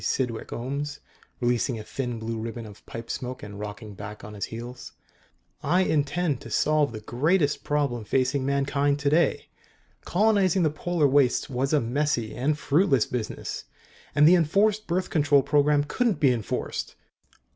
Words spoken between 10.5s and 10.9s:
the